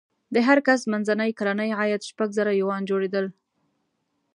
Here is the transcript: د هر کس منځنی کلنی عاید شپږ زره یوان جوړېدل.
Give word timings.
د 0.33 0.35
هر 0.47 0.59
کس 0.67 0.81
منځنی 0.91 1.31
کلنی 1.39 1.69
عاید 1.79 2.01
شپږ 2.09 2.29
زره 2.37 2.51
یوان 2.61 2.81
جوړېدل. 2.89 3.25